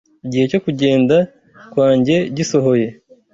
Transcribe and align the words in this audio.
igihe 0.25 0.45
cyo 0.51 0.59
kugenda 0.65 1.17
kwanjye 1.73 2.15
gisohoye 2.35 2.87